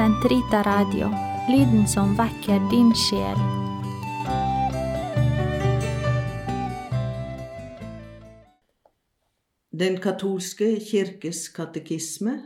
Sentrita 0.00 0.62
Radio, 0.62 1.10
lyden 1.52 1.82
som 1.88 2.14
vekker 2.16 2.62
din 2.70 2.88
sjel. 2.96 3.40
Den 9.76 9.98
katolske 10.00 10.70
kirkes 10.80 11.42
katekisme, 11.52 12.38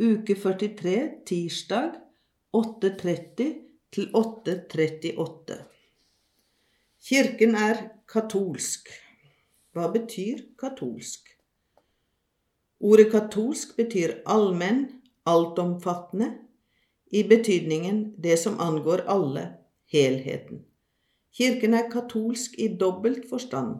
uke 0.00 0.38
43, 0.40 0.96
tirsdag 1.28 2.00
8.30 2.56 3.52
til 3.92 4.08
8.38. 4.24 5.60
Kirken 7.10 7.60
er 7.68 7.84
katolsk. 8.08 8.88
Hva 9.76 9.92
betyr 9.92 10.40
katolsk? 10.56 11.34
Ordet 12.80 13.10
katolsk 13.12 13.76
betyr 13.76 14.22
allmenn, 14.24 14.86
altomfattende, 15.28 16.47
i 17.10 17.22
betydningen 17.28 18.14
det 18.22 18.38
som 18.38 18.60
angår 18.60 19.04
alle, 19.08 19.48
helheten. 19.92 20.64
Kirken 21.32 21.74
er 21.74 21.90
katolsk 21.90 22.54
i 22.58 22.68
dobbelt 22.80 23.28
forstand. 23.30 23.76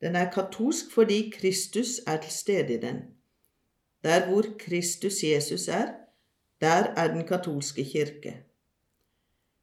Den 0.00 0.16
er 0.16 0.30
katolsk 0.32 0.92
fordi 0.94 1.30
Kristus 1.30 2.00
er 2.06 2.20
til 2.20 2.32
stede 2.32 2.74
i 2.74 2.80
den. 2.80 3.00
Der 4.04 4.26
hvor 4.26 4.44
Kristus 4.58 5.22
Jesus 5.24 5.68
er, 5.68 5.86
der 6.60 6.92
er 6.96 7.14
den 7.14 7.26
katolske 7.26 7.84
kirke. 7.84 8.36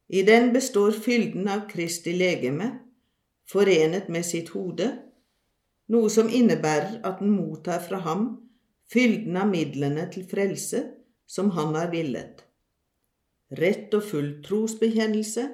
I 0.09 0.21
den 0.21 0.53
består 0.53 0.91
fylden 0.91 1.47
av 1.47 1.67
Kristi 1.69 2.11
legeme, 2.11 2.79
forenet 3.51 4.09
med 4.09 4.23
sitt 4.23 4.49
hode, 4.49 4.87
noe 5.87 6.09
som 6.09 6.29
innebærer 6.31 7.01
at 7.03 7.19
den 7.19 7.31
mottar 7.35 7.83
fra 7.83 7.99
ham 8.03 8.27
fylden 8.91 9.35
av 9.37 9.49
midlene 9.51 10.07
til 10.11 10.27
frelse 10.27 10.83
som 11.27 11.51
han 11.55 11.75
har 11.75 11.91
villet. 11.91 12.46
Rett 13.51 13.93
og 13.95 14.03
full 14.03 14.31
trosbekjennelse, 14.43 15.47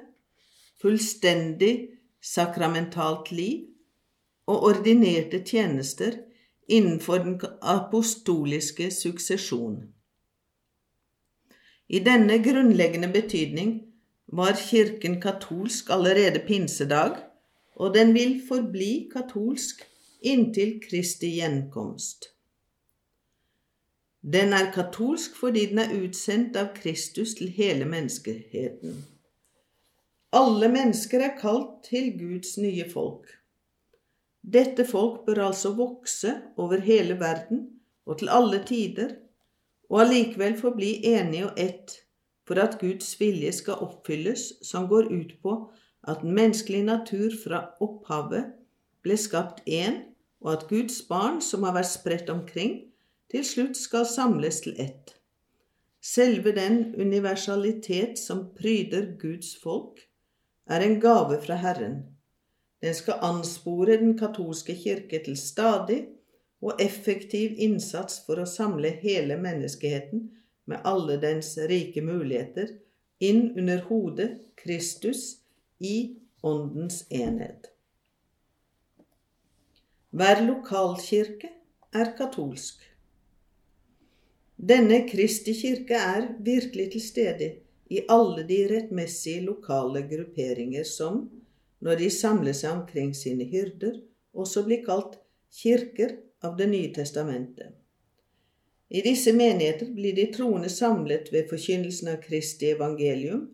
fullstendig 0.82 1.74
sakramentalt 2.24 3.30
liv, 3.30 3.70
og 4.46 4.66
ordinerte 4.68 5.40
tjenester 5.46 6.18
innenfor 6.68 7.22
den 7.24 7.38
apostoliske 7.62 8.90
suksesjon. 8.92 9.78
I 11.88 12.00
denne 12.04 12.40
grunnleggende 12.44 13.08
betydning 13.12 13.74
var 14.26 14.56
kirken 14.58 15.20
katolsk 15.20 15.90
allerede 15.90 16.42
pinsedag, 16.46 17.16
og 17.76 17.94
den 17.94 18.14
vil 18.14 18.40
forbli 18.48 19.08
katolsk 19.12 19.84
inntil 20.22 20.80
Kristi 20.88 21.34
gjenkomst. 21.38 22.33
Den 24.32 24.52
er 24.56 24.70
katolsk 24.72 25.36
fordi 25.36 25.66
den 25.72 25.78
er 25.82 25.90
utsendt 26.00 26.56
av 26.56 26.70
Kristus 26.76 27.34
til 27.36 27.50
hele 27.52 27.84
menneskeheten. 27.84 29.02
Alle 30.32 30.70
mennesker 30.72 31.20
er 31.20 31.34
kalt 31.38 31.82
til 31.84 32.14
Guds 32.18 32.56
nye 32.56 32.86
folk. 32.90 33.28
Dette 34.40 34.86
folk 34.88 35.26
bør 35.26 35.42
altså 35.50 35.74
vokse 35.76 36.32
over 36.56 36.80
hele 36.80 37.18
verden 37.20 37.66
og 38.06 38.18
til 38.18 38.32
alle 38.32 38.62
tider, 38.66 39.12
og 39.92 40.00
allikevel 40.00 40.56
forbli 40.56 41.04
enige 41.06 41.50
og 41.50 41.60
ett 41.60 41.98
for 42.48 42.60
at 42.60 42.78
Guds 42.80 43.12
vilje 43.20 43.52
skal 43.52 43.84
oppfylles, 43.84 44.52
som 44.62 44.88
går 44.88 45.12
ut 45.12 45.36
på 45.42 45.54
at 46.08 46.24
den 46.24 46.34
menneskelige 46.36 46.84
natur 46.84 47.32
fra 47.44 47.60
opphavet 47.80 48.52
ble 49.04 49.16
skapt 49.20 49.62
én, 49.68 50.00
og 50.40 50.52
at 50.52 50.66
Guds 50.68 51.02
barn, 51.08 51.40
som 51.40 51.64
har 51.64 51.76
vært 51.76 51.92
spredt 51.92 52.32
omkring, 52.32 52.80
til 53.30 53.44
slutt 53.44 53.76
skal 53.76 54.06
samles 54.06 54.60
til 54.64 54.80
ett. 54.80 55.14
Selve 56.04 56.52
den 56.52 56.94
universalitet 57.00 58.18
som 58.20 58.50
pryder 58.56 59.14
Guds 59.20 59.54
folk, 59.62 60.02
er 60.66 60.80
en 60.80 61.00
gave 61.00 61.40
fra 61.44 61.56
Herren 61.60 62.02
den 62.84 62.94
skal 62.94 63.22
anspore 63.22 63.96
den 63.96 64.18
katolske 64.18 64.74
kirke 64.76 65.22
til 65.24 65.36
stadig 65.40 66.02
og 66.60 66.80
effektiv 66.84 67.54
innsats 67.56 68.18
for 68.26 68.42
å 68.42 68.48
samle 68.48 68.90
hele 69.00 69.38
menneskeheten 69.40 70.26
med 70.68 70.84
alle 70.90 71.16
dens 71.22 71.54
rike 71.70 72.02
muligheter 72.04 72.74
inn 73.24 73.54
under 73.56 73.80
hodet 73.88 74.28
Kristus 74.60 75.22
i 75.80 76.18
Åndens 76.44 77.06
enhet. 77.08 77.70
Hver 80.12 80.44
lokalkirke 80.44 81.54
er 81.96 82.12
katolsk. 82.18 82.82
Denne 84.56 85.02
Kristi 85.08 85.52
kirke 85.54 85.98
er 85.98 86.28
virkelig 86.40 86.90
til 86.92 87.02
stede 87.02 87.50
i 87.90 88.00
alle 88.08 88.44
de 88.48 88.58
rettmessige 88.70 89.42
lokale 89.44 90.04
grupperinger 90.08 90.84
som, 90.88 91.24
når 91.80 91.98
de 92.00 92.10
samler 92.10 92.56
seg 92.56 92.70
omkring 92.78 93.12
sine 93.16 93.44
hyrder, 93.50 93.98
også 94.32 94.64
blir 94.64 94.84
kalt 94.86 95.18
kirker 95.52 96.16
av 96.44 96.56
Det 96.56 96.68
nye 96.70 96.92
testamentet. 96.94 97.74
I 98.90 99.00
disse 99.02 99.32
menigheter 99.32 99.90
blir 99.94 100.14
de 100.14 100.26
troende 100.32 100.68
samlet 100.68 101.32
ved 101.32 101.48
forkynnelsen 101.50 102.12
av 102.12 102.20
Kristi 102.22 102.70
evangelium, 102.70 103.48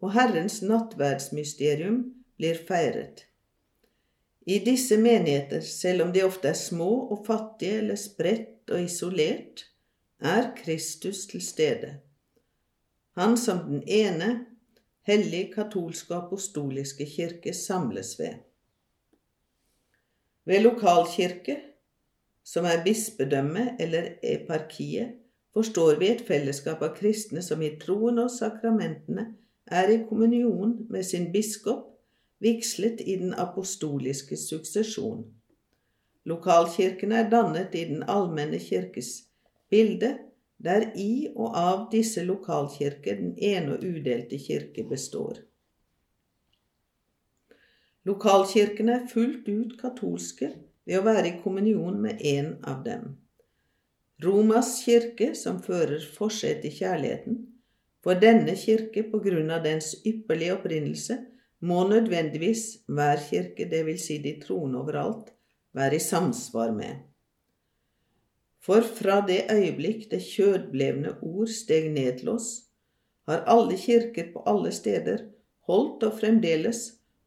og 0.00 0.14
Herrens 0.14 0.60
nattverdsmysterium 0.62 2.04
blir 2.38 2.60
feiret. 2.68 3.26
I 4.46 4.60
disse 4.64 4.96
menigheter, 4.96 5.60
selv 5.60 6.06
om 6.06 6.12
de 6.14 6.22
ofte 6.24 6.48
er 6.48 6.56
små 6.56 7.08
og 7.12 7.26
fattige 7.26 7.82
eller 7.82 7.98
spredt 8.00 8.70
og 8.70 8.86
isolert, 8.86 9.66
er 10.20 10.54
Kristus 10.56 11.26
til 11.26 11.42
stede. 11.42 11.94
Han 13.16 13.36
som 13.36 13.58
den 13.58 13.82
ene 13.86 14.46
hellig 15.02 15.52
katolske 15.54 16.14
apostoliske 16.14 17.06
kirke 17.06 17.54
samles 17.54 18.18
ved. 18.18 18.34
Ved 20.44 20.60
lokalkirke, 20.60 21.56
som 22.44 22.64
er 22.64 22.84
bispedømme 22.84 23.76
eller 23.80 24.08
eparkiet, 24.22 25.14
forstår 25.52 25.98
vi 25.98 26.10
et 26.10 26.24
fellesskap 26.26 26.82
av 26.82 26.94
kristne 26.96 27.42
som 27.42 27.62
i 27.62 27.74
troen 27.80 28.18
og 28.22 28.30
sakramentene 28.30 29.26
er 29.66 29.90
i 29.92 30.02
kommunion 30.08 30.76
med 30.90 31.04
sin 31.04 31.32
biskop, 31.32 31.84
vigslet 32.38 33.00
i 33.06 33.16
den 33.18 33.34
apostoliske 33.34 34.36
suksesjon. 34.36 35.24
Lokalkirken 36.24 37.12
er 37.12 37.30
dannet 37.30 37.74
i 37.74 37.84
den 37.88 38.04
allmenne 38.08 38.60
kirkes 38.62 39.27
bilde 39.70 40.14
der 40.58 40.88
i 40.98 41.28
og 41.34 41.54
av 41.56 41.84
disse 41.92 42.24
lokalkirker 42.26 43.20
den 43.20 43.36
ene 43.38 43.76
og 43.76 43.84
udelte 43.84 44.40
kirke 44.42 44.84
består. 44.88 45.38
Lokalkirkene 48.08 48.94
er 48.96 49.06
fullt 49.10 49.48
ut 49.48 49.76
katolske 49.80 50.50
ved 50.88 50.98
å 50.98 51.04
være 51.06 51.30
i 51.30 51.38
kommunion 51.42 51.98
med 52.02 52.22
én 52.24 52.54
av 52.66 52.82
dem. 52.86 53.10
Romas 54.24 54.80
kirke, 54.82 55.34
som 55.38 55.60
fører 55.62 56.02
forsett 56.16 56.64
i 56.66 56.72
kjærligheten, 56.74 57.36
for 58.02 58.18
denne 58.18 58.54
kirke 58.58 59.04
på 59.10 59.20
grunn 59.22 59.50
av 59.54 59.62
dens 59.66 59.92
ypperlige 60.06 60.56
opprinnelse 60.56 61.18
må 61.68 61.84
nødvendigvis 61.90 62.64
hver 62.86 63.20
kirke, 63.28 63.68
dvs. 63.70 64.06
Si 64.06 64.18
de 64.24 64.34
troende 64.42 64.80
overalt, 64.80 65.30
være 65.76 65.98
i 65.98 66.02
samsvar 66.02 66.72
med. 66.74 67.04
For 68.68 68.84
fra 68.84 69.22
det 69.24 69.46
øyeblikk 69.48 70.10
det 70.10 70.20
kjødblevne 70.20 71.14
ord 71.24 71.48
steg 71.48 71.86
ned 71.94 72.18
til 72.20 72.34
oss, 72.34 72.48
har 73.24 73.46
alle 73.48 73.76
kirker 73.80 74.28
på 74.34 74.42
alle 74.44 74.72
steder 74.76 75.22
holdt 75.68 76.04
og 76.04 76.18
fremdeles 76.20 76.82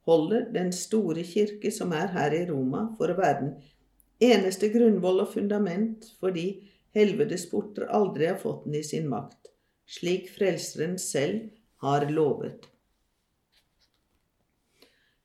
holder 0.05 0.47
den 0.53 0.69
store 0.73 1.23
kirke 1.25 1.71
som 1.73 1.95
er 1.97 2.13
her 2.13 2.33
i 2.37 2.43
Roma, 2.49 2.87
for 2.97 3.09
å 3.09 3.17
være 3.17 3.39
den 3.39 3.55
eneste 4.21 4.69
grunnvoll 4.73 5.23
og 5.25 5.33
fundament 5.33 6.11
fordi 6.21 6.45
helvetes 6.93 7.47
porter 7.49 7.89
aldri 7.89 8.29
har 8.29 8.37
fått 8.41 8.67
den 8.67 8.77
i 8.77 8.85
sin 8.85 9.09
makt, 9.09 9.49
slik 9.89 10.29
Frelseren 10.35 10.97
selv 11.01 11.49
har 11.81 12.05
lovet. 12.13 12.69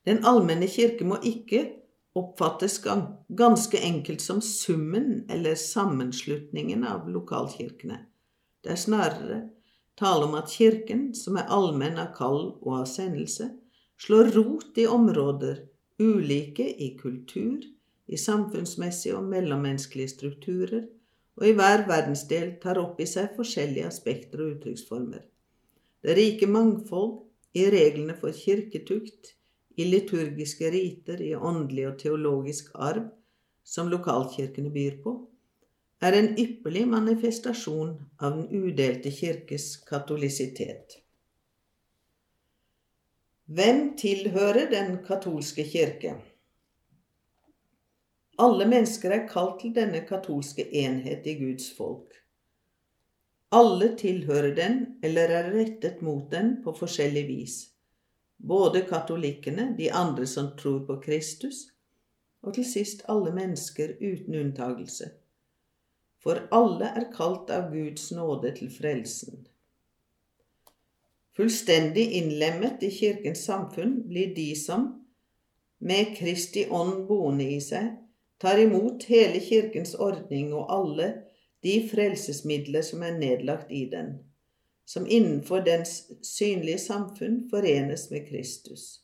Den 0.09 0.25
allmenne 0.25 0.69
kirke 0.71 1.05
må 1.05 1.21
ikke 1.21 1.65
oppfattes 2.17 2.81
ganske 3.29 3.79
enkelt 3.79 4.21
som 4.25 4.41
summen 4.43 5.27
eller 5.31 5.55
sammenslutningen 5.55 6.85
av 6.85 7.09
lokalkirkene. 7.11 7.99
Det 8.65 8.73
er 8.73 8.81
snarere 8.81 9.41
tale 9.97 10.27
om 10.27 10.35
at 10.37 10.53
kirken, 10.53 11.09
som 11.15 11.39
er 11.41 11.49
allmenn 11.53 12.01
av 12.01 12.13
kall 12.17 12.41
og 12.61 12.73
av 12.81 12.89
sendelse, 12.91 13.49
slår 14.01 14.33
rot 14.37 14.79
i 14.79 14.87
områder 14.87 15.63
ulike 15.99 16.67
i 16.69 16.93
kultur, 17.01 17.63
i 18.07 18.19
samfunnsmessige 18.21 19.17
og 19.17 19.25
mellommenneskelige 19.31 20.13
strukturer, 20.13 20.85
og 21.37 21.49
i 21.49 21.55
hver 21.57 21.85
verdensdel 21.89 22.55
tar 22.63 22.79
opp 22.81 23.01
i 23.01 23.09
seg 23.09 23.33
forskjellige 23.37 23.89
aspekter 23.89 24.43
og 24.43 24.57
uttrykksformer. 24.57 25.25
Det 26.05 26.15
rike 26.17 26.49
mangfold 26.49 27.19
i 27.57 27.67
reglene 27.73 28.17
for 28.21 28.37
kirketukt, 28.37 29.36
i 29.77 29.85
liturgiske 29.85 30.71
riter, 30.73 31.21
i 31.21 31.35
åndelig 31.37 31.87
og 31.91 31.99
teologisk 32.01 32.71
arv 32.75 33.09
som 33.67 33.91
lokalkirkene 33.93 34.71
byr 34.73 35.01
på, 35.05 35.17
er 36.01 36.17
en 36.17 36.31
ypperlig 36.39 36.85
manifestasjon 36.89 37.93
av 38.21 38.37
den 38.37 38.65
udelte 38.69 39.11
kirkes 39.13 39.77
katolisitet. 39.89 40.99
Hvem 43.47 43.93
tilhører 44.01 44.71
den 44.71 44.97
katolske 45.07 45.65
kirke? 45.65 46.17
Alle 48.43 48.67
mennesker 48.69 49.15
er 49.15 49.29
kalt 49.31 49.61
til 49.63 49.73
denne 49.77 50.03
katolske 50.09 50.67
enhet 50.83 51.25
i 51.31 51.37
Guds 51.39 51.71
folk. 51.77 52.17
Alle 53.55 53.93
tilhører 53.97 54.53
den 54.57 54.81
eller 55.07 55.33
er 55.39 55.53
rettet 55.55 56.03
mot 56.05 56.27
den 56.33 56.57
på 56.65 56.75
forskjellig 56.77 57.25
vis. 57.29 57.57
Både 58.37 58.85
katolikkene, 58.89 59.75
de 59.79 59.91
andre 59.91 60.27
som 60.27 60.53
tror 60.59 60.83
på 60.87 61.01
Kristus, 61.05 61.67
og 62.43 62.55
til 62.55 62.67
sist 62.69 63.07
alle 63.09 63.33
mennesker 63.35 63.97
uten 64.01 64.35
unntagelse 64.35 65.11
for 66.27 66.43
alle 66.51 66.89
er 66.99 67.05
kalt 67.15 67.53
av 67.55 67.69
Guds 67.71 68.09
nåde 68.11 68.51
til 68.57 68.71
frelsen. 68.75 69.45
Fullstendig 71.39 72.07
innlemmet 72.19 72.83
i 72.83 72.91
Kirkens 72.91 73.45
samfunn 73.47 74.01
blir 74.09 74.33
de 74.35 74.49
som, 74.59 74.89
med 75.79 76.17
Kristi 76.17 76.65
ånd 76.67 77.05
boende 77.07 77.47
i 77.47 77.61
seg, 77.63 77.93
tar 78.43 78.59
imot 78.59 79.07
hele 79.07 79.39
Kirkens 79.45 79.95
ordning 79.95 80.51
og 80.57 80.73
alle 80.73 81.11
de 81.63 81.77
frelsesmidler 81.93 82.83
som 82.83 83.05
er 83.07 83.15
nedlagt 83.21 83.71
i 83.71 83.85
den, 83.93 84.17
som 84.87 85.07
innenfor 85.07 85.65
dens 85.67 85.99
synlige 86.23 86.79
samfunn 86.79 87.43
forenes 87.51 88.07
med 88.13 88.29
Kristus, 88.29 89.03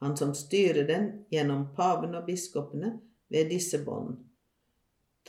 han 0.00 0.16
som 0.16 0.34
styrer 0.34 0.86
den 0.86 1.10
gjennom 1.32 1.68
paven 1.74 2.14
og 2.14 2.28
biskopene 2.30 2.94
ved 3.32 3.50
disse 3.50 3.82
bånd 3.82 4.22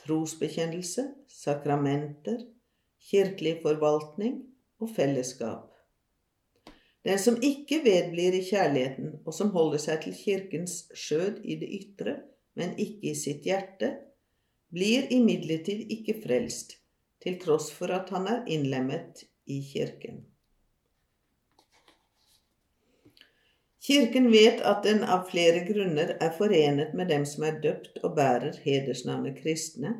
trosbekjennelse, 0.08 1.04
sakramenter, 1.28 2.42
kirkelig 3.10 3.58
forvaltning 3.62 4.40
og 4.82 4.92
fellesskap. 4.96 5.66
Den 7.06 7.20
som 7.22 7.38
ikke 7.44 7.80
vedblir 7.84 8.36
i 8.36 8.42
kjærligheten, 8.44 9.14
og 9.24 9.34
som 9.34 9.52
holder 9.54 9.80
seg 9.82 10.02
til 10.04 10.16
Kirkens 10.18 10.80
skjød 10.98 11.40
i 11.44 11.56
det 11.60 11.70
ytre, 11.78 12.16
men 12.58 12.74
ikke 12.80 13.12
i 13.12 13.16
sitt 13.16 13.46
hjerte, 13.46 13.94
blir 14.74 15.06
imidlertid 15.14 15.86
ikke 15.94 16.18
frelst, 16.24 16.76
til 17.22 17.38
tross 17.40 17.70
for 17.74 17.92
at 17.94 18.10
han 18.12 18.28
er 18.28 18.44
innlemmet 18.50 19.24
i 19.48 19.62
Kirken. 19.64 20.24
Kirken 23.88 24.26
vet 24.32 24.60
at 24.68 24.82
den 24.84 25.00
av 25.04 25.22
flere 25.30 25.62
grunner 25.64 26.10
er 26.20 26.34
forenet 26.36 26.92
med 26.98 27.08
dem 27.08 27.24
som 27.28 27.46
er 27.48 27.60
døpt 27.62 28.02
og 28.04 28.16
bærer 28.18 28.58
hedersnavnet 28.64 29.38
kristne, 29.40 29.94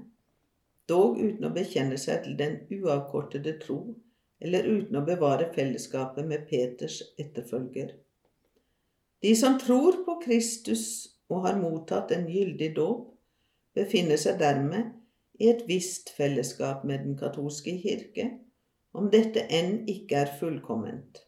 dog 0.89 1.17
uten 1.21 1.49
å 1.49 1.53
bekjenne 1.55 1.97
seg 2.00 2.27
til 2.27 2.37
den 2.37 2.59
uavkortede 2.75 3.55
tro 3.62 3.79
eller 4.45 4.69
uten 4.69 4.99
å 5.00 5.05
bevare 5.06 5.49
fellesskapet 5.55 6.27
med 6.29 6.45
Peters 6.50 7.00
etterfølger. 7.19 7.95
De 9.25 9.33
som 9.37 9.56
tror 9.59 10.03
på 10.06 10.19
Kristus 10.23 10.85
og 11.33 11.47
har 11.47 11.59
mottatt 11.59 12.12
en 12.15 12.29
gyldig 12.31 12.71
dåp, 12.77 13.09
befinner 13.75 14.21
seg 14.21 14.39
dermed 14.41 14.93
i 15.41 15.49
et 15.50 15.65
visst 15.71 16.12
fellesskap 16.17 16.85
med 16.87 17.06
den 17.06 17.17
katolske 17.19 17.75
kirke, 17.83 18.31
om 18.96 19.08
dette 19.12 19.44
enn 19.52 19.82
ikke 19.90 20.23
er 20.25 20.35
fullkomment. 20.40 21.23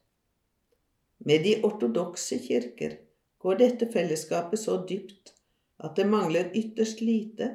Med 1.24 1.44
de 1.44 1.58
ortodokse 1.66 2.38
kirker 2.40 2.96
går 3.40 3.60
dette 3.60 3.88
fellesskapet 3.92 4.60
så 4.60 4.78
dypt 4.88 5.34
at 5.80 5.96
det 5.96 6.06
mangler 6.08 6.52
ytterst 6.56 7.00
lite 7.04 7.50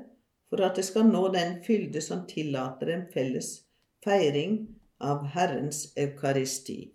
for 0.50 0.62
at 0.66 0.78
det 0.78 0.86
skal 0.88 1.10
nå 1.10 1.28
den 1.34 1.60
fylde 1.66 2.02
som 2.02 2.26
tillater 2.30 2.94
en 2.94 3.08
felles 3.14 3.52
feiring 4.06 4.60
av 5.02 5.26
Herrens 5.34 5.88
eukaristi. 5.98 6.95